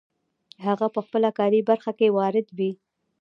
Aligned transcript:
هغه 0.65 0.87
په 0.95 0.99
خپله 1.05 1.29
کاري 1.39 1.61
برخه 1.69 1.91
کې 1.99 2.13
وارد 2.17 2.47
وي. 2.57 2.71